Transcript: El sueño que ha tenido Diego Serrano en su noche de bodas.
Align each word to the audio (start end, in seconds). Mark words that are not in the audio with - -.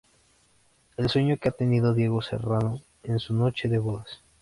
El 0.97 1.09
sueño 1.09 1.37
que 1.37 1.49
ha 1.49 1.51
tenido 1.51 1.93
Diego 1.93 2.23
Serrano 2.23 2.81
en 3.03 3.19
su 3.19 3.35
noche 3.35 3.69
de 3.69 3.77
bodas. 3.77 4.23